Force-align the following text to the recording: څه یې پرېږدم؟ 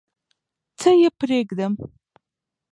څه 0.79 0.89
یې 1.01 1.09
پرېږدم؟ 1.19 1.73